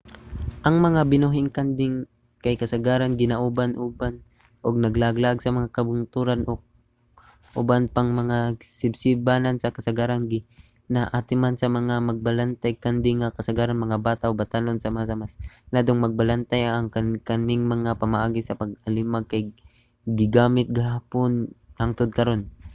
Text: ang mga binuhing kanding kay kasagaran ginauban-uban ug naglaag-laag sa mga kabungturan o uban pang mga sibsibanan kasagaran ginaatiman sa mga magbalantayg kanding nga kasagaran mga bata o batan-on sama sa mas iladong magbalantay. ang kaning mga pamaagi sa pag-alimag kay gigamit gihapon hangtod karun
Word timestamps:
ang 0.67 0.75
mga 0.87 1.01
binuhing 1.11 1.49
kanding 1.57 1.95
kay 2.43 2.55
kasagaran 2.63 3.11
ginauban-uban 3.21 4.13
ug 4.65 4.75
naglaag-laag 4.85 5.39
sa 5.41 5.55
mga 5.57 5.73
kabungturan 5.77 6.41
o 6.51 6.53
uban 7.61 7.83
pang 7.95 8.09
mga 8.21 8.37
sibsibanan 8.79 9.55
kasagaran 9.77 10.21
ginaatiman 10.33 11.55
sa 11.57 11.67
mga 11.77 11.95
magbalantayg 12.09 12.77
kanding 12.85 13.17
nga 13.19 13.35
kasagaran 13.37 13.83
mga 13.85 13.97
bata 14.07 14.25
o 14.29 14.31
batan-on 14.43 14.79
sama 14.83 15.01
sa 15.09 15.19
mas 15.21 15.33
iladong 15.69 16.03
magbalantay. 16.05 16.61
ang 16.65 16.87
kaning 17.29 17.63
mga 17.73 17.91
pamaagi 18.01 18.41
sa 18.43 18.57
pag-alimag 18.61 19.25
kay 19.31 19.43
gigamit 20.17 20.67
gihapon 20.75 21.31
hangtod 21.79 22.09
karun 22.17 22.41